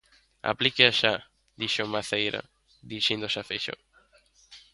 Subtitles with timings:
[0.51, 1.13] Aplíquea xa!,
[1.61, 2.41] dixo Maceira
[2.91, 3.79] dirixíndose a Feixóo.